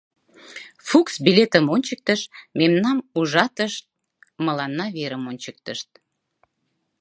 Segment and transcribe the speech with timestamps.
[0.87, 2.21] Фукс билетым ончыктыш,
[2.59, 3.83] мемнам ужатышт,
[4.45, 5.89] мыланна верым ончыктышт.